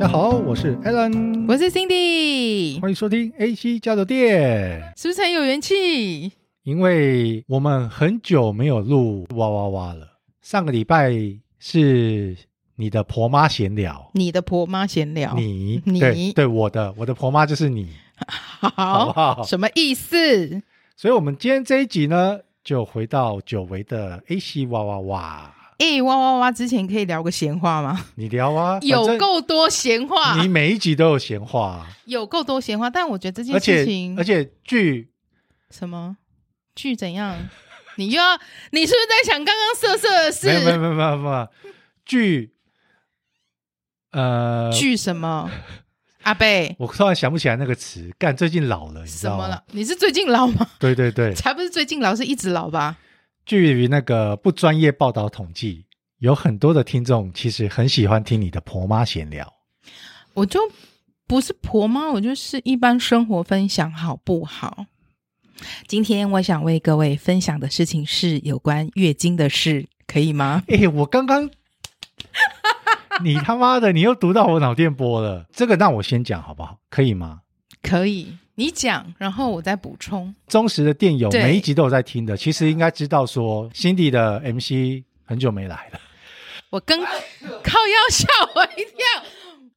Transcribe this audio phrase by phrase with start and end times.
[0.00, 6.32] 大家好，我是 Alan，我是 Cindy，欢迎收听 AC 交流电，是不是很有元气？
[6.62, 10.16] 因为我们很久没有录哇哇哇了。
[10.40, 11.12] 上个礼拜
[11.58, 12.34] 是
[12.76, 17.90] 你的婆妈闲聊，你的婆妈闲聊，你你对对，我的我的婆妈就是你，
[18.26, 19.42] 好，好不好？
[19.44, 20.62] 什么意思？
[20.96, 25.54] 所以，我们今天这一集呢，就回到久违的 AC 哇哇哇。
[25.80, 26.52] 哎，哇哇哇！
[26.52, 28.04] 之前可以聊个闲话吗？
[28.16, 30.38] 你聊啊， 有够多闲话。
[30.42, 32.90] 你每一集都有闲话，有够多闲话。
[32.90, 35.10] 但我觉得这件事情，而且，剧
[35.70, 36.18] 什么
[36.74, 37.48] 剧怎样？
[37.96, 38.38] 你又要？
[38.72, 40.48] 你是不是在想刚刚色色的事？
[40.48, 41.48] 没有没有没有没有没有
[42.04, 42.52] 剧，
[44.12, 45.50] 呃，剧什么？
[46.24, 48.10] 阿贝，我突然想不起来那个词。
[48.18, 49.44] 干，最近老了，你知道吗？
[49.44, 49.64] 什么了？
[49.72, 50.68] 你是最近老吗？
[50.78, 52.98] 对对对，才不是最近老，是一直老吧？
[53.50, 55.84] 据于那个不专业报道统计，
[56.18, 59.52] 有很多的听众其实很喜欢听你的婆妈闲聊。
[60.34, 60.60] 我就
[61.26, 64.86] 不是婆妈，我就是一般生活分享，好不好？
[65.88, 70.62] 今天我想为各位分享的事情是有关月经的事，可以吗？
[70.68, 71.50] 哎、欸，我刚刚，
[73.24, 75.46] 你他妈的，你又读到我脑电波了。
[75.52, 76.78] 这个让我先讲好不好？
[76.88, 77.40] 可以吗？
[77.82, 78.38] 可以。
[78.54, 80.34] 你讲，然后我再补充。
[80.46, 86.00] 忠实的电友每一集都有在听的，其实应该知道说，Cindy 的 MC 很久没来了。
[86.70, 89.24] 我跟靠腰吓我一跳，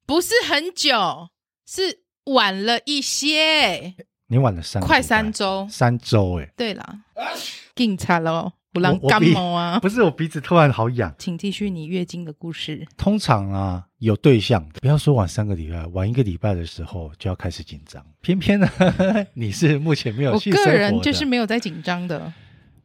[0.05, 1.29] 不是很久，
[1.66, 3.95] 是晚了一些。
[4.27, 6.51] 你晚了三快三周，三周哎。
[6.57, 6.99] 对了，
[7.75, 8.51] 警察喽。
[8.73, 9.77] 不让感冒啊！
[9.81, 12.85] 不是我鼻子突然好痒，请继续你月经的故事。
[12.97, 18.03] 通常啊，有对象的，不要说晚三个礼拜，晚一个礼拜的时候就要开始紧张。
[18.21, 18.67] 偏偏呢，
[19.35, 22.33] 你是目前没有我个人就是没有在紧张的。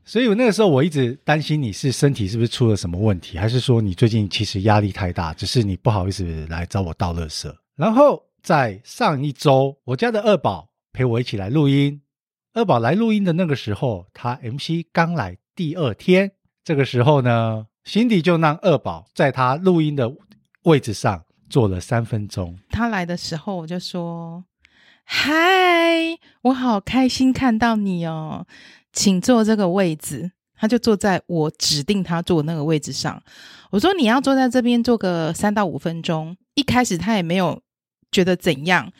[0.04, 7.50] 所以我那个时候我一直担心你是身体是不是出了什么问题，还是说你最近其实压力太大，只是你不好意思来找我倒垃圾。
[7.76, 12.00] 然后在上一周，我家的二宝陪我一起来录音。
[12.54, 15.36] 二宝来录音的那个时候，他 MC 刚来。
[15.58, 16.30] 第二天
[16.62, 20.08] 这个时候呢辛迪就让二宝在他录音的
[20.62, 22.56] 位置上坐了三分钟。
[22.70, 24.44] 他来的时候，我就说
[25.02, 28.46] ：“嗨，我好开心看到你哦，
[28.92, 33.20] 请坐这个位置。”他就坐在我指定他坐那个位置上。
[33.72, 37.60] 我说：“你要坐在这边坐个三到五分钟。”一开始他也没有
[38.12, 38.92] 觉得怎样，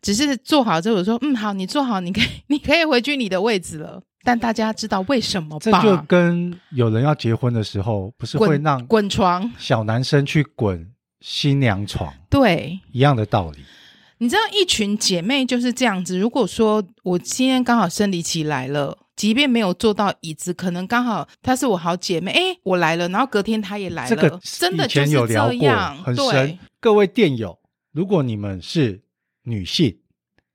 [0.00, 5.80] 只是坐好之后我说：“嗯，好，你坐好，你可以， 你可以回去你的位置了。”但大家知道为什么吧？
[5.80, 10.90] 这就跟有人要结婚的时候，不是会让滚床小男生去滚
[11.20, 13.58] 新娘床，对，一样的道理。
[14.18, 16.18] 你知道，一群姐妹就是这样子。
[16.18, 26.14] 如果说我今天刚好生理期来了，即便没有坐到椅子，可能刚好她是我好姐妹，哎，我来了，然后隔天她也来了，这个真的就是这样，很
[26.80, 27.58] 各位电友，
[27.92, 29.02] 如果你们是
[29.44, 29.96] 女性。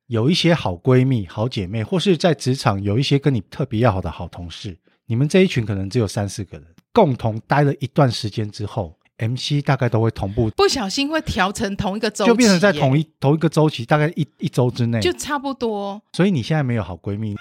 [0.07, 4.77] 有一些好闺蜜、好姐妹，或是在职场有一些跟你特别要好的好同事，
[5.07, 16.01] 你们这一群可能只有三四个人，共同待了一段时间之后，MC 大概都会同步，不小心会调成同一个周期，就变成在同一同一个周期，大概一一周之内，就差不多。
[16.11, 17.35] 所以你现在没有好闺蜜，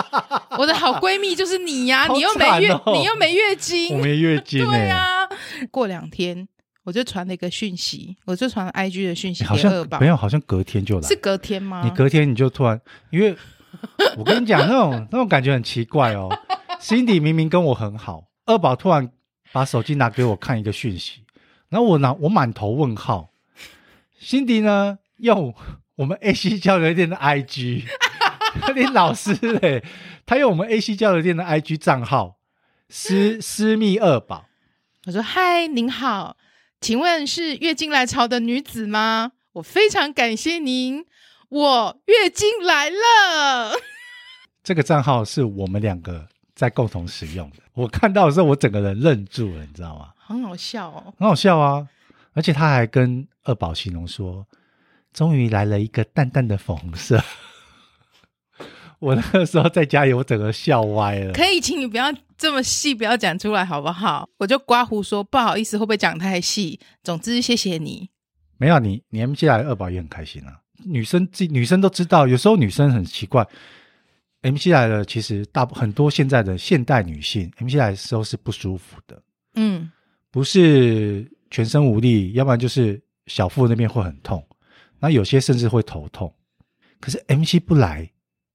[0.58, 5.28] 我的好闺蜜就是你呀、啊，你又没月，你又没月经，我没月经、欸，对呀、啊，
[5.70, 6.48] 过两天。
[6.86, 11.82] 我就传了一个讯息，我就传了 IG 的讯息给二宝，没有，好像隔天就来，是隔天吗？
[11.84, 12.80] 你隔天你就突然，
[13.10, 13.36] 因为
[14.16, 16.28] 我跟你讲那种那种感觉很奇怪哦。
[16.80, 19.10] Cindy 明明跟我很好，二宝突然
[19.50, 21.24] 把手机拿给我看一个讯息，
[21.70, 23.30] 然后我拿我满头问号。
[24.22, 25.52] Cindy 呢用
[25.96, 27.82] 我们 AC 交流电的 IG，
[28.76, 29.82] 你老师嘞，
[30.24, 32.36] 他用我们 AC 交流电的 IG 账号
[32.88, 34.46] 私私密二宝，
[35.06, 36.36] 我说嗨，您好。
[36.80, 39.32] 请问是月经来潮的女子吗？
[39.54, 41.04] 我非常感谢您，
[41.48, 43.72] 我月经来了。
[44.62, 47.56] 这个账号是我们两个在共同使用的。
[47.74, 50.12] 我看到的时候，我整个人愣住了，你知道吗？
[50.16, 51.88] 很好笑哦，很好笑啊！
[52.34, 54.46] 而且他还跟二宝形容说
[55.14, 57.22] ：“终于来了一个淡淡的粉红色。
[58.98, 61.32] ”我那个时候在家里，我整个笑歪了。
[61.32, 64.28] 可以，请你不要这么细，不要讲出来，好不好？
[64.38, 66.78] 我就刮胡说不好意思，会不会讲太细？
[67.02, 68.10] 总之，谢谢你。
[68.58, 70.60] 没有你，你 MC 来二宝也很开心啊。
[70.84, 73.46] 女生自女生都知道，有时候女生很奇怪
[74.42, 79.22] ，MC 来了，其实大很多现在的现代女性 MC 来的时候是不舒服的。
[79.54, 79.90] 嗯，
[80.30, 84.46] 不是全身无力，要不然就是小腹那边会很痛，
[84.98, 86.32] 那有些甚至会头痛。
[87.00, 88.10] 可是 MC 不来。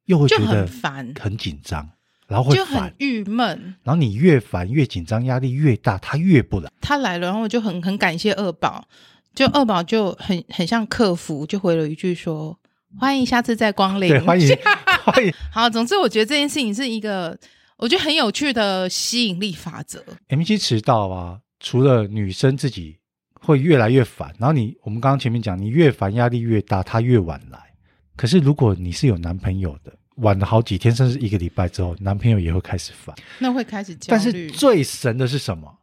[0.05, 1.87] 又会觉得很烦、很紧张，
[2.31, 3.75] 然后会就很郁闷。
[3.83, 6.71] 然后你越烦越紧张，压力越大，他越不来。
[6.79, 8.87] 他来了，然后我就很很感谢二宝，
[9.35, 12.57] 就二宝就很很像客服，就回了一句说
[12.97, 14.57] ：“欢迎下次再光临。”对，欢迎
[15.03, 15.33] 欢迎。
[15.51, 17.37] 好，总之我觉得这件事情是一个
[17.77, 20.03] 我觉得很有趣的吸引力法则。
[20.29, 22.97] MC 迟到啊，除了女生自己
[23.33, 27.59] 会越来越烦，然后你我们刚刚前面讲，你越烦压力越大，他越晚来。
[28.15, 34.17] 可是如果你是有男朋友的，晚了好几天甚至一个礼拜之后，男朋友也会开始烦，那会开始焦虑。
[34.17, 35.79] 但是最神的是什么？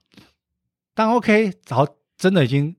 [0.95, 1.87] 当 OK，然后
[2.17, 2.75] 真的已经。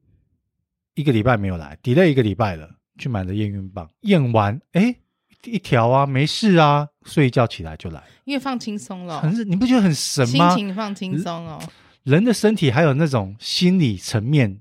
[0.96, 4.94] 一个礼拜没有来，delay 一个礼拜了，去买了验孕棒，验完，哎，
[5.46, 10.50] 一条啊，没事啊，睡一觉起来就来，因为放轻松了，很，你不觉得很神吗？
[10.50, 11.58] 心情放轻松哦。
[12.04, 14.60] 人的身体还有那种心理层面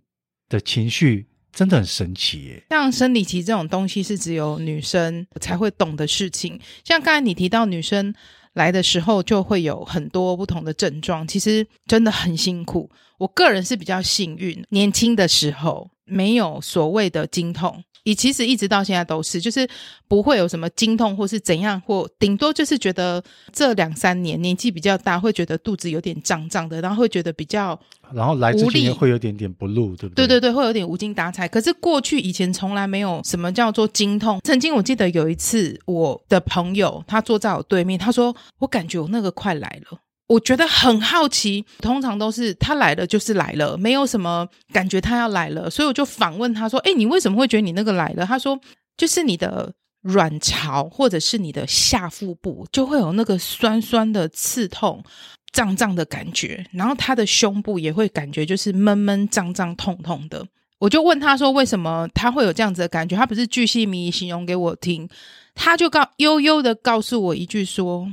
[0.48, 1.27] 的情绪，
[1.58, 2.62] 真的很神奇耶。
[2.70, 8.14] 像生理期这种东西是只有女生才会懂的事情，像刚才你提到女生
[8.52, 12.88] 来的时候就会有很多不同的症状，其实真的很辛苦。
[13.18, 15.90] 我个人是比较幸运，年轻的时候。
[16.10, 19.68] 没有所谓的经痛，你其实一直到现在都是，就是
[20.08, 23.22] 不会有什么经痛或是怎样，或顶多就是觉得
[23.52, 27.78] 这两三年年纪比较大，会觉得肚子有点胀胀的，然后会觉得比较，
[28.14, 30.26] 然后来之前会有点点不露，对不对？
[30.26, 31.46] 对对对，会有点无精打采。
[31.46, 34.40] 可是过去以前从来没有什么叫做经痛。
[34.42, 39.98] 曾经我记得有一次，我的朋友他坐在我对面，他说：“我感觉我那个快来了。”
[40.28, 48.60] 我觉得很好奇，通常都是他来了就是来了，没有什么感觉他要来了，所以我就反问他说：“哎，你为什么会觉得你那个来了？”他说
[48.98, 49.72] ：“就是你的
[50.02, 55.02] 卵巢或者是你的下腹部就会有那个酸酸的刺痛、
[55.50, 60.46] 胀胀的感觉，然后他的胸部也会感觉就是闷闷胀胀痛痛的。”
[60.78, 65.08] 我就问他说：“为什么他会有这样子的感觉？”他不是巨细靡遗形容给我听，
[65.54, 68.06] 他就告悠悠的告诉我一句说。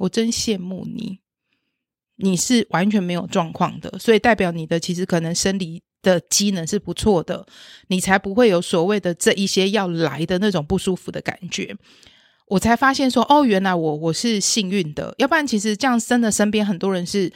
[0.00, 1.18] 我真羡慕你，
[2.16, 7.46] 你是完全没有状况的，所以代表你的其实可能生理的机能是不错的，
[7.88, 11.76] 你才不会有所谓的这一些要来的那种不舒服的感觉。
[12.46, 17.30] 我才发现说，哦，原来我我是幸运的，要不然其实这样真的身边很多人是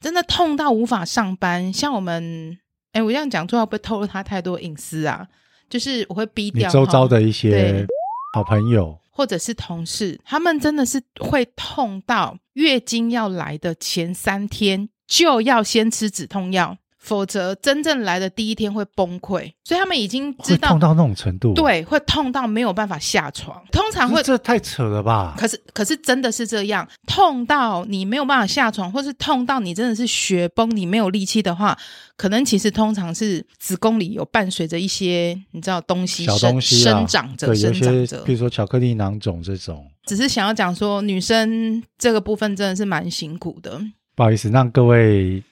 [0.00, 1.72] 真的痛到无法上班。
[1.72, 2.58] 像我们，
[2.90, 5.28] 哎，我这样讲最好不会透露他太多隐私啊，
[5.68, 7.86] 就是我会逼掉周遭的一些
[8.34, 8.98] 好朋友。
[9.20, 16.78] 或者是同事，他们真的是会痛到月经要来的前三天就要先吃止痛药。
[17.00, 23.60] 否则，真正来的第一天会崩溃，所以他们已经知道痛到那种程度，对，会痛到没有办法下床。
[23.72, 25.34] 通常会这太扯了吧？
[25.38, 31.76] 可是，可是真的是这样，痛到你没有办法下床，或是痛到你真的是血崩，你没有力气的话，
[32.16, 39.86] 可能其实通常是子宫里有伴随着一些你知道东西小东西生长着，生长着，比如说巧克力囊肿这种。
[40.04, 43.80] 只是想要讲说，女生这个部分真的是蛮辛苦的。
[44.14, 45.42] 不好意思，让各位。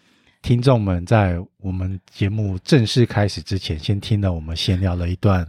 [0.48, 5.46] 听众们，在我们节目正式开始之前，先听了我们闲聊了一段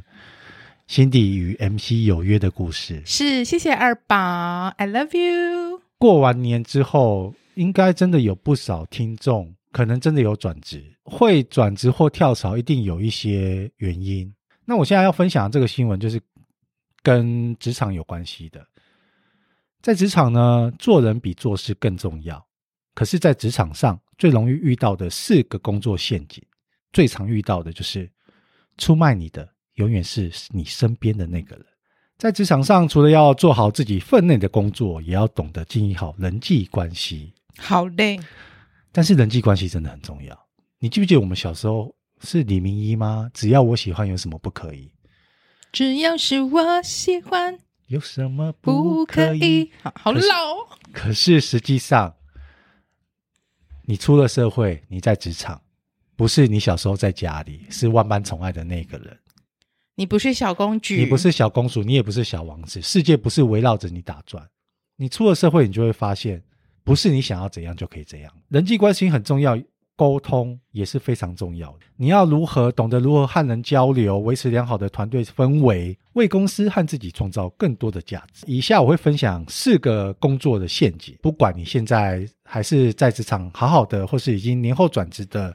[0.87, 3.01] 辛迪与 MC 有约的故事。
[3.05, 5.81] 是，谢谢二宝，I love you。
[5.97, 14.29] 过完年之后，应该真的有不少听众，可能真的有转职，会转职或跳槽，一定有一些原因。
[14.65, 16.19] 那我现在要分享的这个新闻，就是
[17.01, 18.67] 跟职场有关系的。
[19.81, 22.45] 在职场呢，做人比做事更重要。
[22.99, 26.43] 可是，在职场上最容易遇到的四个工作陷阱，
[26.91, 28.11] 最常遇到的就是
[28.77, 31.65] 出卖你的永远是你身边的那个人。
[32.17, 37.33] 在职场上，除了要做好自己分内的工作，也要懂得经营好人际关系。
[37.57, 38.19] 好嘞，
[38.91, 40.37] 但是人际关系真的很重要。
[40.79, 43.31] 你记不记得我们小时候是李明一吗？
[43.33, 44.91] 只要我喜欢，有什么不可以？
[45.71, 47.57] 只要是我喜欢，
[47.87, 49.71] 有什么不可以？
[49.81, 50.19] 好，好老。
[50.91, 52.13] 可是实际上。
[53.89, 55.59] 你出了社会，你在职场，
[56.15, 59.17] 不是你小时候在家里是万般宠爱的那个人。
[59.95, 62.79] 你不是小公举，你不是小公主，你也不是小王子。
[62.83, 64.47] 世界不是围绕着你打转。
[64.97, 66.43] 你出了社会，你就会发现，
[66.83, 68.31] 不是你想要怎样就可以怎样。
[68.49, 69.57] 人际关系很重要。
[69.99, 71.79] 沟通也是非常重要的。
[71.97, 78.45] 你要如何懂得如何和人交流，维持良好的团队氛围，为公司和自己创造更多的价值。
[78.47, 85.53] 以下我会分享四个工作的陷阱，不管你现在还是在职场好好的，或是已经年后转职的，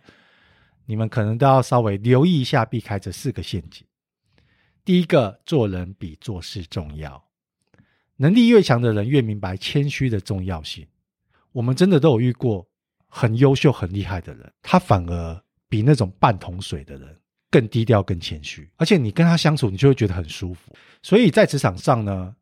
[0.85, 3.83] 你们可能都要稍微留意一下，避开这四个陷阱。
[4.85, 7.25] 第一个，做人比做事重要。
[8.19, 10.87] 能力越强的人越明白谦虚的重要性。
[11.53, 12.67] 我们真的都有遇过。
[13.16, 17.16] 很优秀、很厉害的人，他反而比那种半桶水的人
[17.49, 18.68] 更低调、更谦虚。
[18.75, 20.75] 而且你跟他相处，你就会觉得很舒服。
[21.00, 22.35] 所以在职场上呢，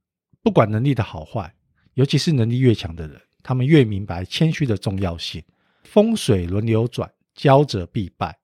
[0.42, 1.54] 不管能力的好坏，
[1.92, 5.44] 尤其是能力越强的人，他们越明白谦虚的重要性。
[5.84, 8.38] 风水轮流转，骄者必败。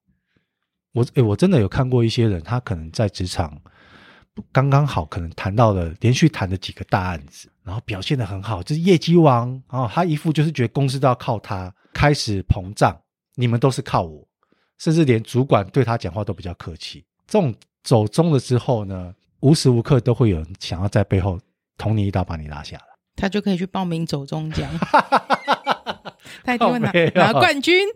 [0.93, 3.59] 我诶，我真的有看过一些人，他可能在职场
[4.53, 12.99] 刚刚好，可能谈到了连续谈了几个大案子，然后表现得很好，就是业绩王，然后他一副就是觉得公司都要靠他，开始膨胀，
[13.35, 14.27] 你们都是靠我，
[14.79, 17.05] 甚至连主管对他讲话都比较客气。
[17.27, 21.39] 这种走中了之后呢，无时无刻都会有人想要在背后
[21.77, 22.85] 捅你一刀，把你拉下来，
[23.17, 24.67] 他就可以去报名走中奖，
[26.43, 27.87] 他一定会拿拿冠军。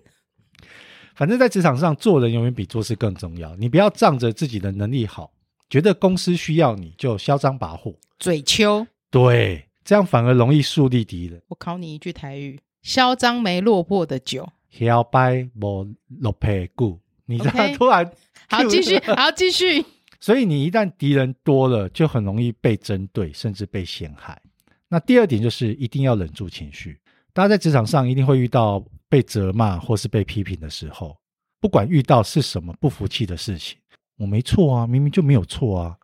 [1.14, 3.56] 反正，在职场上，做人永远比做事更重要。
[3.56, 5.32] 你不要仗着自己的能力好，
[5.70, 8.86] 觉得公司需要你就嚣张跋扈、嘴秋。
[9.12, 11.40] 对，这样反而容易树立敌人。
[11.46, 14.48] 我考你一句台语：嚣张没落魄的酒，
[14.80, 16.98] 摇摆没落魄骨。
[17.26, 18.10] 你这样突然
[18.48, 19.84] 好继续，好继续。
[20.18, 24.40] 所以，你一旦敌人多了，就很容易被针对，甚至被陷害。
[24.88, 26.98] 那第二点就是一定要忍住情绪。
[27.32, 28.84] 大家在职场上一定会遇到。
[29.12, 31.14] 被责骂或是被批评的时候，
[31.60, 33.76] 不管遇到是什么不服气的事情，
[34.16, 35.98] 我没错啊，明明就没有错啊，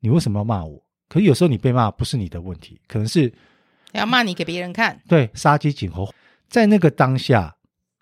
[0.00, 0.82] 你为什么要骂我？
[1.08, 3.32] 可是有时候你被骂不是你的问题，可能是
[3.92, 5.00] 要骂你给别人看。
[5.08, 6.12] 对，杀鸡儆猴，
[6.48, 7.56] 在那个当下，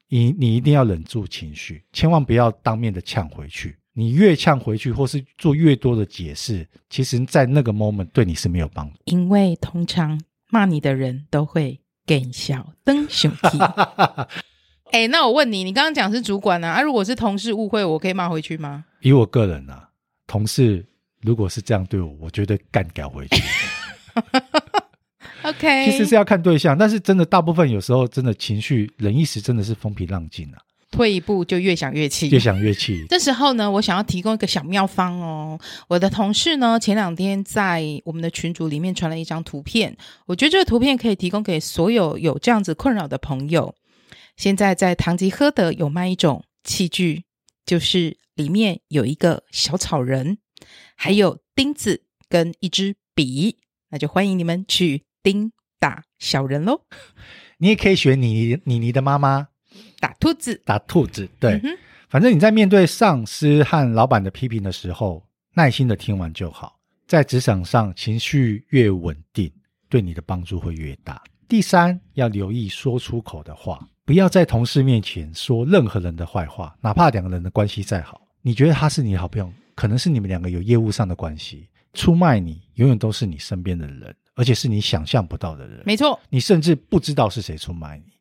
[0.08, 3.76] 你你一定要忍住情绪，千万不要当面的呛回去。
[3.92, 8.96] 你越呛回去，或是做越多的解释，其实在那个 moment 对你是没有帮助。
[9.04, 10.20] 因为通常
[10.50, 11.80] 骂你的人都会。
[12.08, 13.58] 更小灯熊体，
[14.94, 18.84] 哎、欸，那我问你，你刚刚讲是主管啊，啊，如果是同事误会，我可以骂回去吗？
[19.00, 19.88] 以我个人啊，
[20.24, 20.86] 同事
[21.26, 23.42] 如果是这样对我，我绝对干掉回去。
[25.42, 30.58] OK，其实是要看对象，但是真的大部分有时候真的情绪，忍一时真的是风平浪静啊。
[30.92, 33.04] 退一步就越想越气，越想越气。
[33.10, 35.58] 这时候呢，我想要提供一个小妙方哦。
[35.88, 43.74] 我的同事呢，前两天在我们的群组里面传了一张图片，我觉得这个图片可以提供给所有有这样子困扰的朋友。
[44.36, 47.24] 现在在唐吉诃德有卖一种器具，
[47.66, 50.38] 就是里面有一个小草人，
[50.94, 53.58] 还有钉子跟一支笔，
[53.90, 56.82] 那就欢迎你们去钉打小人喽。
[57.58, 59.48] 你也可以学你妮妮的妈妈。
[59.98, 61.76] 打兔子，打兔子，对，嗯、
[62.08, 66.78] 反正你在面对上司和老板的批评的时候，耐心的听完就好。
[67.06, 69.50] 在职场上，情绪越稳定，
[69.88, 71.22] 对你的帮助会越大。
[71.48, 85.82] 第三，要留意说出口的话，不要在同事面前说任何人的坏话，哪怕两个人的关系再好，你觉得他是你的好朋友，可能是你们两个有业务上的关系，出卖你，永远都是你身边的人，而且是你想象不到的人。
[85.86, 88.14] 没错，你甚至不知道是谁出卖你。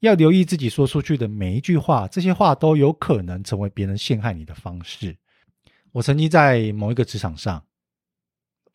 [0.00, 5.16] 要留意自己说出去的每一句话，这些话都有可能成为别人陷害你的方式。
[5.92, 7.64] 我曾经在某一个职场上，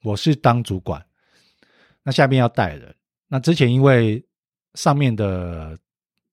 [0.04, 1.06] 我是当主管，
[2.04, 2.96] 那下面要带人。
[3.28, 4.24] 那之前因为
[4.76, 5.78] 上面的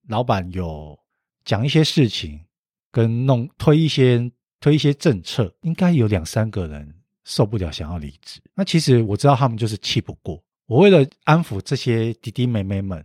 [0.09, 0.99] 老板有
[1.45, 2.45] 讲一些事情，
[2.91, 4.31] 跟弄推一些
[4.63, 8.41] 推一些政策，应该有两三个人受不了，想要离职。
[8.55, 10.43] 那其实我知道他们就是气不过。
[10.67, 13.05] 我为了安抚这些弟弟妹妹们，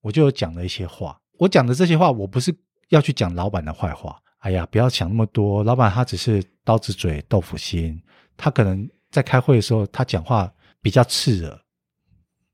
[0.00, 1.20] 我就讲了一些话。
[1.38, 2.54] 我讲的这些话，我不是
[2.90, 4.16] 要去讲老板的坏话。
[4.38, 8.00] 哎呀，不要想那么多，老板他只是刀子嘴豆腐心，
[8.36, 11.60] 他可能在开会的时候，他讲话比较刺耳，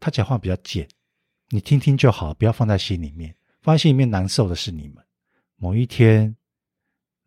[0.01, 0.89] 他讲话比较贱，
[1.51, 5.05] 你听听就好，不要放在心里面，放在心里面难受的是你们。
[5.57, 6.35] 某一天，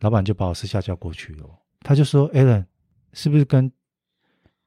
[0.02, 2.66] 老板就把我私下叫过去了，他就说：“Allen，
[3.14, 3.72] 是不是跟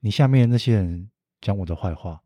[0.00, 1.11] 你下面那些人
[1.41, 2.23] 讲我的坏话？”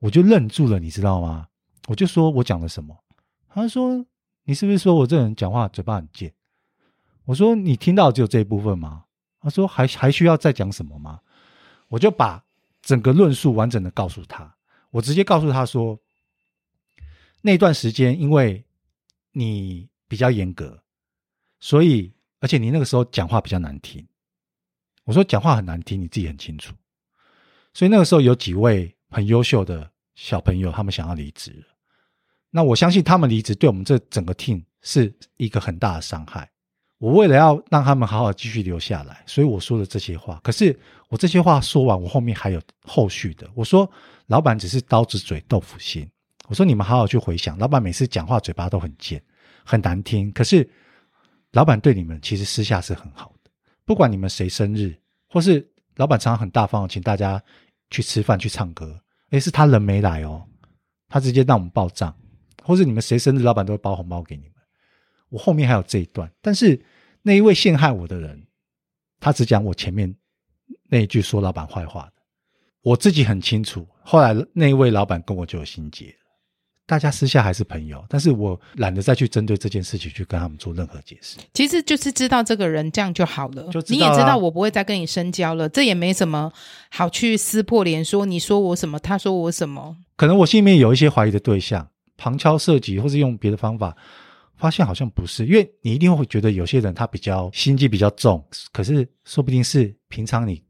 [0.00, 1.48] 我就愣住了，你知道吗？
[1.88, 3.04] 我就说我讲了什么？
[3.48, 4.04] 他说
[4.44, 6.32] ：“你是不是说我这人讲话嘴巴很贱？”
[7.26, 9.04] 我说：“你听到只有这一部分吗？”
[9.40, 11.20] 他说：“还还需要再讲什么吗？”
[11.88, 12.44] 我就把
[12.82, 14.56] 整个论述完整的告诉他。
[14.90, 15.98] 我直接告诉他说
[17.42, 18.64] ：“那段时间因为
[19.32, 20.82] 你比较严格，
[21.60, 24.06] 所以而且你那个时候讲话比较难听。”
[25.04, 26.74] 我说：“讲话很难听，你自己很清楚。”
[27.72, 31.64] 所以那个时候有几位很优秀的小朋友，他们想要离职。
[32.50, 36.50] 那我相信他们离职对我们这整个 team 是一个很大的伤害。
[36.98, 40.40] 我为了要让他们好好继续留下来，所以我说了这些话。
[40.42, 43.48] 可是我这些话说完，我后面还有后续的。
[43.54, 43.88] 我说
[44.26, 46.08] 老板只是刀子嘴豆腐心。
[46.48, 49.22] 我说你们好好去回想，老板每次讲话嘴巴都很贱，
[49.64, 50.32] 很难听。
[50.32, 50.68] 可是
[51.52, 53.50] 老板对你们其实私下是很好的，
[53.84, 54.94] 不管你们谁生日，
[55.28, 57.42] 或是老板常常很大方，请大家
[57.90, 59.00] 去吃饭去唱歌。
[59.30, 60.46] 诶，是他人没来哦，
[61.08, 62.14] 他直接让我们报账。
[62.62, 64.52] 或是你们谁生日，老板都会包红包给你们。
[65.30, 66.78] 我后面还有这一段，但是
[67.22, 68.46] 那一位陷害我的人，
[69.18, 70.14] 他只讲我前面
[70.90, 72.22] 那一句说老板坏话的。
[72.82, 76.14] 我自己很清楚，后来那一位老板跟我就有心结。
[76.88, 81.36] 大家私下还是朋友，但是我懒得再去针对这件事情去跟他们做任何解释。
[81.52, 86.50] 其实就是知道这个人这样就好了，就你也知道我不会再跟你深交了，这也没什么
[86.90, 89.98] 好去撕破脸说你说我什么，他说我什么。
[90.16, 93.94] 可能我心里面有一些怀疑的对象，旁敲侧击，或是用别的方法，
[94.56, 98.42] 发现好像不是，因为你一定会觉得有些人他比较心机比较重，
[98.72, 100.64] 可是说不定是平常你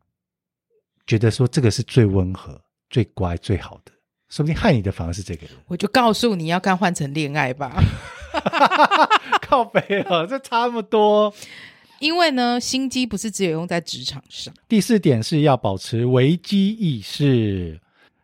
[1.07, 2.61] 觉得说这个是最温和、
[2.91, 3.93] 最乖、最好的。
[4.28, 7.82] 说不定害你的反而是这个人，我就告诉你要看换成恋爱吧，
[9.40, 11.32] 靠北了，这差那么多。
[11.99, 14.54] 因为呢，心机不是只有用在职场上。
[14.68, 17.80] 第四点是要保持危机意识，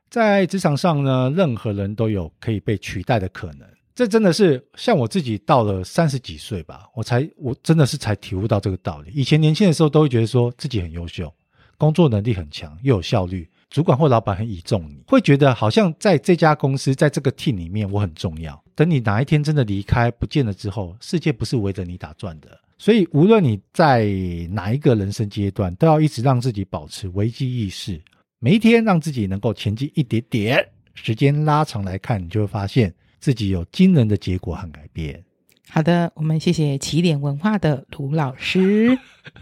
[0.08, 3.66] 在职场上呢，任何人都有可以被取代的可能。
[3.94, 9.10] 这真的是像我自己到了三十几岁吧，我才我真的是才体悟到这个道理。
[9.14, 11.32] 以前年轻的时候都会觉得说自己很优秀，
[11.78, 13.48] 工作能力很强，又有效率。
[13.74, 18.62] 主管或老板很倚重你，会觉得好像在这家公司，在这个 team 里面我很重要。
[18.72, 22.56] 等你哪一天真的离开不见了之后，世界不是围着你打转的。
[22.78, 24.04] 所以无论你在
[24.52, 28.00] 哪一个人生阶段，都要一直让自己保持危机意识，
[28.38, 30.68] 每一天让自己能够前进一点点。
[30.94, 35.24] 时间拉长来看，你就会发现自己有惊人的结果和改变。
[35.68, 38.96] 好的，我们谢谢起点文化的卢老师。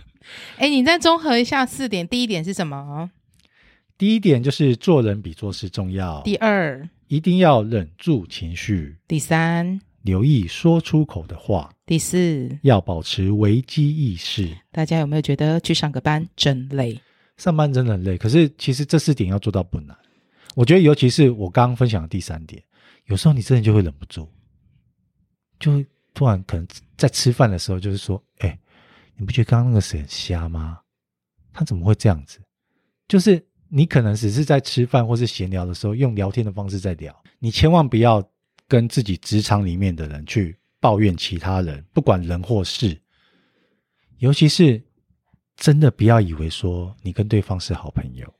[0.57, 3.11] 哎，你再综合一下四点，第一点是什么？
[4.03, 6.21] 第一点就是做人比做事重要。
[6.23, 8.97] 第二，一定要忍住情绪。
[9.07, 11.73] 第三，留意说出口的话。
[11.87, 14.59] 第四，要保持危机意识。
[14.73, 17.01] 大家有没有觉得去上个班真累？
[17.37, 19.97] 上班真的很累，可是其实这四点要做到不难。
[20.57, 22.61] 我觉得，尤其是我刚刚分享的第三点，
[23.07, 24.29] 有时候你真的就会忍不住，
[25.61, 26.67] 就会突然可能
[26.97, 28.59] 在吃饭的时候，就是说：“哎，
[29.15, 30.81] 你不觉得刚刚那个谁很瞎吗？
[31.53, 32.41] 他怎么会这样子？”
[33.07, 33.41] 就是。
[33.75, 37.25] 你可能只是在吃饭或是闲聊的时候，用聊天的方式在聊。
[37.38, 38.23] 你千万不要
[38.69, 43.00] 跟自己职场里面的人去抱怨其他人，不管人或事。
[44.19, 44.83] 尤其是
[45.57, 48.31] 真的不要以为说你跟对方是好朋友，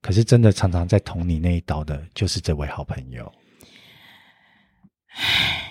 [0.00, 3.30] 可是真的常常在捅你那一刀的，就是这位好朋友。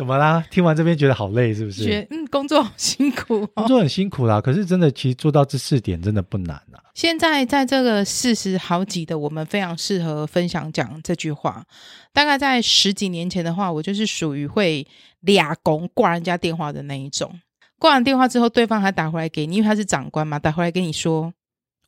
[0.00, 0.42] 怎么啦？
[0.50, 1.84] 听完这边觉得好累，是不是？
[1.84, 4.40] 觉嗯，工作好辛苦，哦，工作很辛苦啦。
[4.40, 6.80] 可是真的，其实做到这四点真的不难啊。
[6.94, 11.66] 现在在这个四十好几的，我们非常适合分享讲这句话。
[12.14, 14.86] 大概在十几年前的话，我就是属于会
[15.20, 17.38] 俩公挂人家电话的那一种。
[17.78, 21.34] 挂完电话之后，对方还打回来给你，因为他是长官嘛，打回来跟你说：“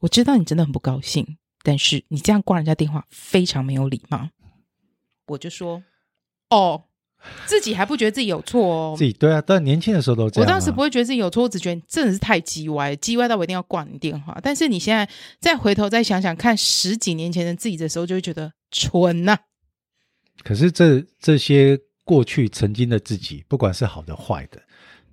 [0.00, 4.28] 我知道你真的很不高兴，但是你这样挂人家电话非常没有礼貌。”
[5.28, 5.82] 我就说
[6.50, 6.84] ：“哦。”
[7.46, 10.46] 自己还不觉得自己有错哦，自己对啊，但年轻的时候都这样啊。
[10.46, 14.38] 我当时不会觉得自己有错，我只觉得真的是太叽歪，叽歪到我一定要挂你电话。
[14.42, 15.08] 但是你现在
[15.40, 19.38] 再回头再想想看，十几年前的自己的时候，就会觉得蠢呐啊。
[20.42, 24.60] 可是这这些过去曾经的自己，不管是好的坏的，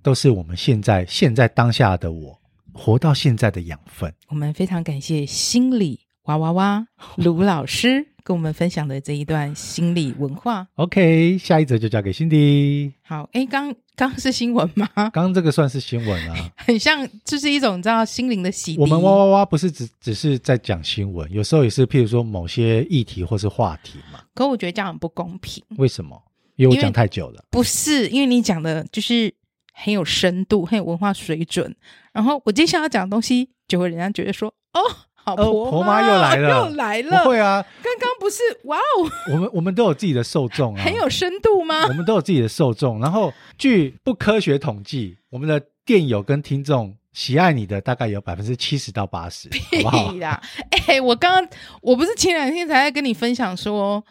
[0.02, 2.36] 都是我们现在现在当下的我
[2.72, 4.12] 活到现在的养分。
[4.28, 8.06] 我们非常感谢心理哇哇哇卢老师。
[8.30, 12.92] 跟我们分享的这一段心理文化，OK，下一则就交给 Cindy。
[13.02, 14.88] 好，哎，刚刚是新闻吗？
[14.94, 18.80] 刚刚这个算是新闻啊， 很像，就是一种你知道心灵的洗涤。
[18.80, 24.20] 我们哇哇哇不是只只是在讲新闻，有时候也是譬如说某些议题或是话题嘛。
[24.32, 25.60] 可我觉得这样很不公平。
[25.78, 26.16] 为什么？
[26.54, 27.44] 因为我讲太久了。
[27.50, 29.34] 不是，因为你讲的就是
[29.72, 31.74] 很有深度，很有文化水准。
[32.12, 34.80] 然后我接下来要讲的东西，就会人家觉得说，哦。
[35.24, 37.22] 好婆婆妈又来了，又来了。
[37.24, 39.10] 不会啊，刚刚不是哇哦。
[39.32, 41.86] 我们我们都有自己的受众啊， 很有深度吗？
[41.86, 42.98] 我们都有自己的受众。
[43.00, 50.14] 然后据不科学统计，我们的电友跟听众喜爱你的大概有百分之七十到八十，好不好？
[50.70, 54.02] 哎、欸，我刚刚我不是前两天才在跟你分享说，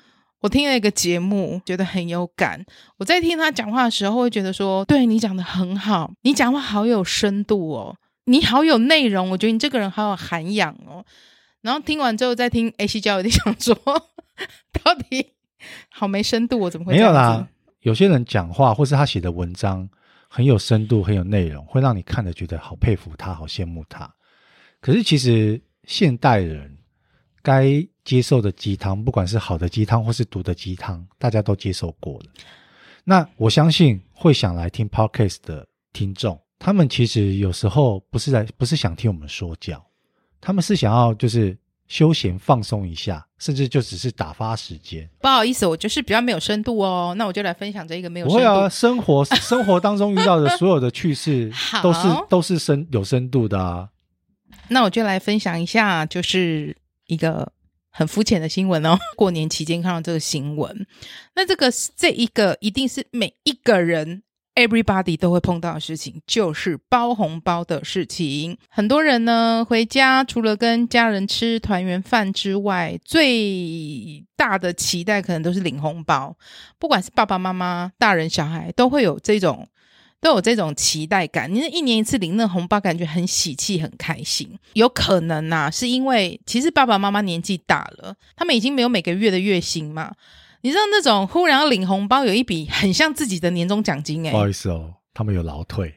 [0.41, 2.63] 我听了一个节目，觉得很有感。
[2.97, 7.95] 我在听他讲话的时候，会觉得说，对你讲的很好，你讲话好有深度哦。
[8.29, 11.03] 你好有内容，我觉得你这个人好有涵养哦。
[11.61, 13.75] 然后听完之后再听 AC 交友，你想说
[14.83, 15.33] 到底
[15.89, 16.93] 好没深度，我怎么会？
[16.93, 17.47] 没有啦？
[17.81, 19.89] 有些人讲话或是他写的文章
[20.27, 24.13] 很有深度，很有内容，会让你看了觉得好佩服他，好羡慕他。
[24.79, 26.77] 可是其实现代人
[27.41, 32.25] 该接受的鸡汤，不管是好的鸡汤或是毒的鸡汤，大家都接受过了。
[33.03, 36.39] 那我相信会想来听 Podcast 的听众。
[36.59, 39.81] 他们其实有时候不是在，不是想听我们说教，
[40.41, 45.09] 他们是想要就是休闲放松一下，甚至就只是打发时间。
[45.21, 48.43] 不好意思，我就是比较没有深度哦，那我就来分享这一个没有深度。
[48.43, 51.49] 不会啊，生活生活当中遇到的所有的趣事
[51.81, 53.87] 都是都是深有深度的啊。
[54.67, 56.75] 那我就来分享一下，就是
[57.07, 57.49] 一个
[57.89, 58.99] 很肤浅的新闻哦。
[59.15, 60.85] 过年期间看到这个新闻，
[61.35, 64.23] 那这个这一个一定是每一个人。
[64.59, 68.57] Everybody 都会碰到的事情，就是包红包的事情。
[68.67, 76.35] 很多人呢，回家除了跟家人吃团圆饭之外，最大的期待可能都是领红包。
[76.77, 79.65] 不管是爸爸妈妈、大人、小孩，都会有这种
[80.19, 81.49] 都有这种期待感。
[81.53, 84.59] 你一年一次领那红包，感觉很喜气、很开心。
[84.73, 90.11] 有可能呐、啊，是因为其实爸爸妈妈年纪大了，他们已经没有每个月的月薪嘛。
[90.61, 94.31] 你知道那种忽然要领红包，有一笔很像自己的年终奖金哎、欸。
[94.31, 95.95] 不好意思哦，他们有劳退。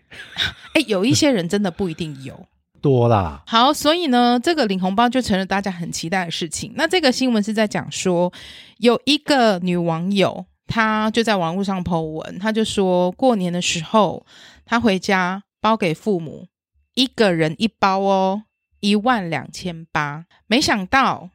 [0.74, 2.46] 哎、 欸，有一些人真的不一定有
[2.80, 3.42] 多啦。
[3.46, 6.72] 好，所以呢，这个领红包就成了大家很期待的事情。
[6.76, 8.32] 那这个新闻是在讲说，
[8.78, 14.24] 有一个女网友，她就在网络上 po 文，她就说过年的时候，
[14.64, 16.46] 她回家包给父母
[16.94, 18.44] 一个人一包哦，
[18.78, 20.26] 一万两千八。
[20.46, 21.30] 没想到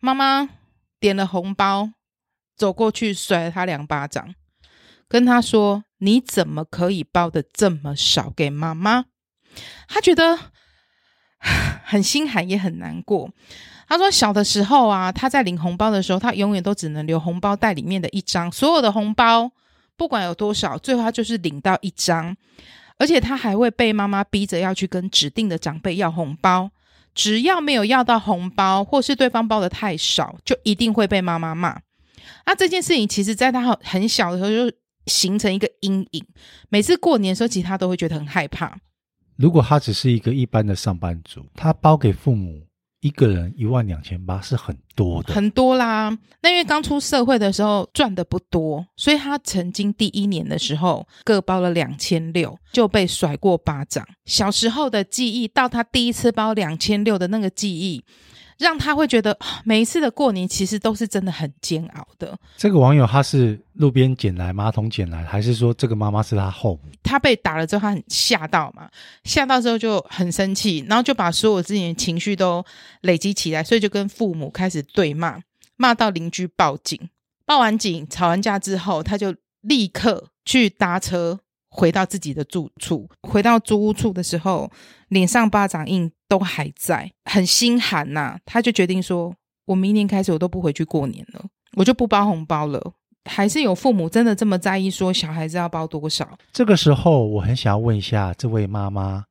[0.00, 0.50] 妈妈
[1.00, 1.90] 点了红包。
[2.60, 4.34] 走过去甩了他两巴掌，
[5.08, 9.06] 跟他说：“你怎么可以包的这么少给妈妈？”
[9.88, 10.38] 他觉得
[11.82, 13.30] 很心寒，也很难过。
[13.88, 19.50] 他说：“小的时候啊，他在领红包的时候，他永远都只能留红包袋里面的一张，所有的红包
[19.96, 22.36] 不管有多少，最后他就是领到一张，
[22.98, 26.70] 而且他还会被妈妈逼着要去跟指定的长辈要红包，
[27.14, 31.80] 只要没有要到红包，或是对方包的太少，就一定会被妈妈骂。”
[32.46, 36.24] 那这件事情，其实在他很小的时候就形成一个阴影。
[36.68, 38.78] 每次过年的时候，其实他都会觉得很害怕。
[39.36, 42.62] 如果他只是一个一般的上班族，他包给父母
[43.00, 46.16] 一个人一万两千八是很多的，很多啦。
[46.42, 54.06] 那因为刚出社会的时候赚的不多，所以他曾经第一年的时候各包了两千六，就被甩过巴掌。
[54.26, 58.04] 小时候的记忆到他第一次包两千六的那个记忆。
[58.60, 62.38] 让他会觉得 每一次的过年其实都是真的很煎熬的。
[62.58, 66.90] 这个网友他是路边捡来，马桶捡来，还是说这个妈妈是他后母？
[67.02, 68.88] 他被打了之后，他很吓到嘛，
[69.24, 72.62] 吓到之后就很生气，然后就把所有自己的情绪都
[73.00, 75.40] 累积起来，所以就跟父母开始对骂，
[75.76, 77.08] 骂到邻居报警，
[77.46, 81.40] 报完警吵完架之后，他就立刻去搭车。
[81.70, 84.70] 回到自己的住处，回到租屋处的时候，
[85.08, 88.38] 脸上巴掌印都还在，很心寒呐、啊。
[88.44, 89.34] 他就决定说
[89.66, 91.44] ：“我明年开始我都不回去过年了，
[91.76, 92.94] 我就不包红包了。”
[93.26, 96.38] 还是有父母真的这么在意，说小孩子要包多少？
[96.52, 99.26] 这个时候，我很想要问一下这位妈妈，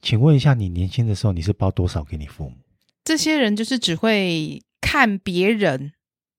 [0.00, 2.56] 请问一下，你年轻的时候你是包多少给你父母？
[3.04, 5.92] 这些人就是只会看别人，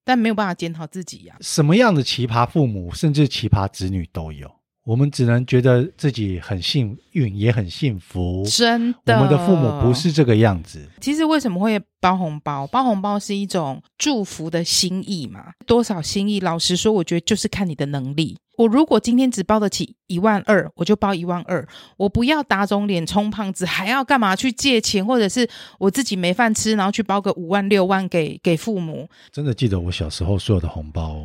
[0.05, 1.41] 但没有办法检讨自己呀、啊。
[1.41, 4.49] 什么样的奇葩父母，甚至奇葩子女都有。
[4.83, 8.43] 我们只能觉得自己很幸运，也很幸福。
[8.49, 10.89] 真的，我们的父母不是这个样子。
[10.99, 12.65] 其实为什么会包红包？
[12.65, 15.51] 包红包是一种祝福的心意嘛。
[15.67, 16.39] 多少心意？
[16.39, 18.39] 老实说，我觉得就是看你的能力。
[18.57, 21.67] 我如果今天只包得起一万二，我就包一万二。
[21.97, 29.07] 我不要打肿脸充胖子，还要干嘛去借钱，或者是我自己没饭吃，然后去包个五万六万给给父母。
[29.31, 31.23] 真的记得我小时候所有的红包，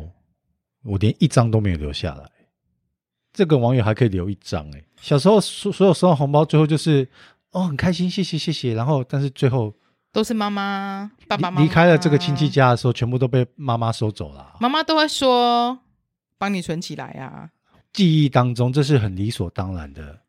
[0.83, 2.29] 我连一张都没有留下来。
[3.37, 7.07] 这个网友还可以留一张哎，小时候所所有收到红包，最后就是
[7.51, 9.71] 哦很开心，谢谢谢谢，然后但是最后
[10.11, 14.55] 都是妈妈爸爸妈妈离开了这个亲戚家的时候，全部都被妈妈收走了。
[14.59, 15.77] 妈妈都会说
[16.39, 17.49] 帮你存起来呀、啊。
[17.93, 20.19] 记忆当中这是很理所当然的，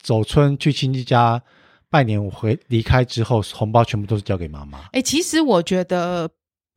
[0.00, 1.42] 走春去亲戚家
[1.90, 4.84] 拜年，我回离开之后，红包全部都是交给妈妈。
[4.92, 6.30] 哎，其实我觉得。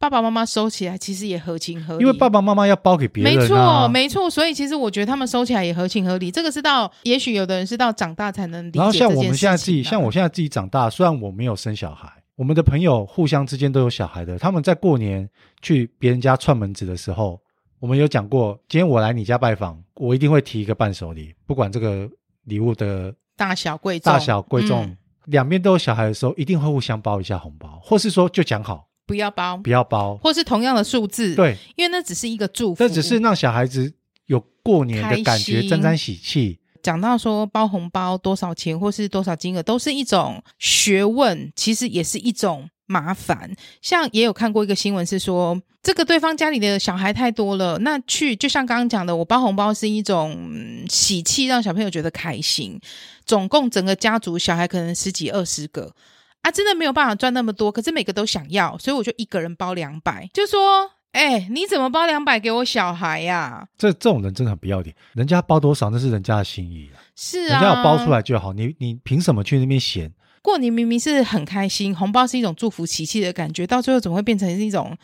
[0.10, 6.30] 爸爸妈妈收起来其实也合情合理，因为爸爸妈妈要包给别人、啊，没错没错，所以其实我觉得他们收起来也合情合理。
[6.30, 8.80] 这个是到，也许有的人是到长大才能理解。
[8.80, 15.28] 然后像我们现在自己，像我现在自己长大，虽然我没有生小孩，我们的朋友互相之间都有小孩的，他们在过年
[15.62, 17.40] 去别人家串门子的时候，
[17.80, 22.10] 我们有讲过，今天我来你家拜访，我一定会提一个伴手礼，不管这个
[22.44, 28.85] 礼物的大小贵重，大小贵重，嗯、两边都有小孩的时候，一定会互相包一下红包，或是说就讲好。
[29.06, 33.94] 不要包，不要包，或是同样的数字，对，因为那只是一个祝福，那只是让小孩子
[34.26, 36.60] 有过年的感觉，沾沾喜气。
[36.82, 43.56] 讲到说包红包多少钱或是多少金额，都是一种学问，其实也是一种麻烦。
[43.82, 52.80] 像也有看过一个新闻是说，这个对方家里的小孩太多了，那去就像刚刚讲的，我包红包是一种喜气，让小朋友觉得开心。
[53.26, 55.92] 总共整个家族小孩可能十几二十个。
[56.46, 63.68] 啊，真的没有办法赚那么多，可是每个都想要，所以我就一个人包两百，就说，哎、欸，你怎么包两百给我小孩呀、啊？
[63.76, 70.14] 这这种人真的很不要脸，人家包多少那是人家的心意啊，是啊，人家要包出来就好，你你凭什么去那边嫌？
[70.44, 74.96] 过年明明是很开心，红包是一种祝福喜气的感觉，到最后怎么会变成是一种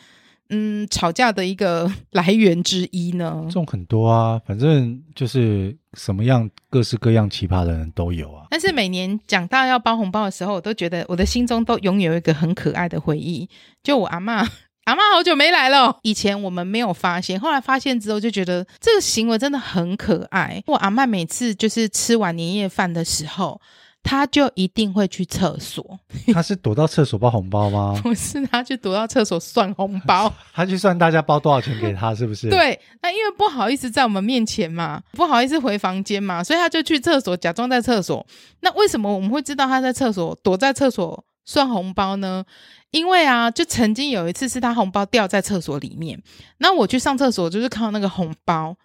[0.50, 3.42] 嗯吵架的一个 来源之一呢？
[3.46, 8.46] 这种很多啊，反正就是什么样各式各样奇葩的人都有啊。
[8.50, 13.48] 但是每年讲到要包红包的时候，我都觉得我的心中都拥有一个很可爱的回忆，
[13.82, 14.48] 就我阿嬷。
[14.84, 20.60] 阿嬷好久没来了，以前我们没有发现，后来发现之后就觉得这个行为真的很可爱。
[20.66, 23.60] 我阿嬷每次就是吃完年夜饭的时候，
[24.02, 25.98] 她就一定会去厕所。
[26.34, 27.98] 他是躲到厕所包红包吗？
[28.02, 30.32] 不是，他去躲到厕所算红包。
[30.52, 32.50] 他去算大家包多少钱给他，是不是？
[32.50, 38.26] 对，那因为不好意思在我们面前嘛，不好意思回房间嘛，所以他就去厕所假装在厕所。
[38.60, 42.44] 那为什么我们会知道他在厕所躲在厕所算红包呢？
[42.90, 46.20] 因为啊，就曾经有一次是他红包掉在厕所里面，
[46.58, 48.76] 那我去上厕所就是看到那个红包，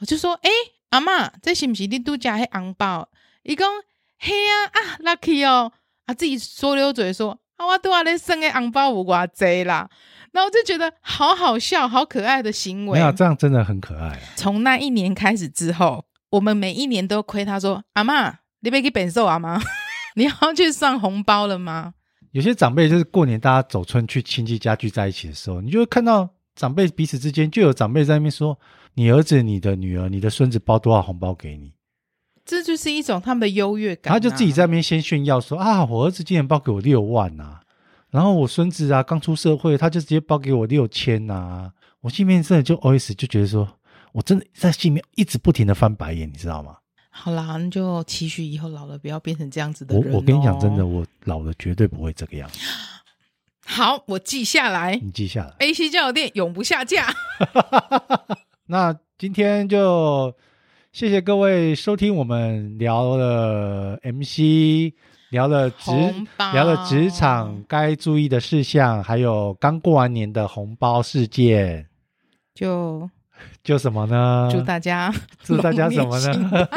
[0.00, 0.50] 我就说：“哎，
[0.90, 3.08] 阿嬷，这是不是你度假黑红包？”
[3.44, 3.66] 伊讲
[4.18, 5.72] ：“嘿啊啊，lucky 哦！”
[6.06, 9.88] 啊，自己说溜嘴说：“啊，我都话你生个红包有偌济啦。”
[10.32, 12.98] 然后我就觉得好好笑、好可爱的行为。
[12.98, 14.20] 没有，这样真的很可爱啊。
[14.36, 19.58] 从那一年开始之后，我们每一年都亏他说：“阿嬷，你别给本寿阿妈，
[20.16, 21.94] 你要去上红包了吗？”
[22.32, 28.58] 有些长辈就是过年大家走村去亲戚家聚在一起的时候，你就会看到长辈彼此之间就有长辈在那边说
[28.94, 31.72] ：“你儿子、你的女儿、你的孙子包多少红包给你？”
[32.48, 34.16] 这就是一种他们的优越感啊。
[34.16, 37.60] 他就自己在那边先炫耀说：“啊，我儿子今年包给我六万啊，
[38.10, 43.68] 然后我孙子啊刚出社会，他就直接包给我六千啊。”我心里面真的就 OS 就觉得说，
[44.12, 46.76] 我真的在心里面一直不停的翻白眼，你知道吗？
[47.10, 50.06] 好啦，那就期许以后老了不要变成这样子的人哦。
[50.10, 52.58] 我我跟你讲，真的，我老了绝对不会这个样子。
[53.66, 54.94] 好，我记下来。
[55.02, 55.54] 你记下来。
[55.58, 57.12] AC 交友电永不下架。
[58.66, 60.32] 那今天就
[60.98, 64.92] 谢谢各位收听我们聊了 MC，
[65.30, 65.92] 聊了职
[66.52, 71.86] 聊了职场该注意的事项，还有刚过完年的红包事件。
[72.52, 73.08] 就。
[73.62, 74.48] 就什么呢？
[74.50, 76.68] 祝大家，祝大家什么呢？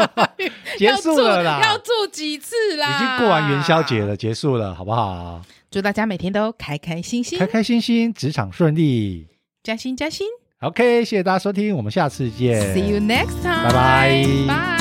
[0.78, 2.96] 结束了啦，要祝几次啦？
[2.96, 5.42] 已经过完元宵节了，结束了，好不好？
[5.72, 9.26] 祝大家每天都开开心心，开开心心，职场顺利，
[9.64, 10.28] 加薪加薪。
[10.62, 12.62] OK，谢谢大家收听，我们下次见。
[12.76, 14.81] See you next time，拜拜，拜。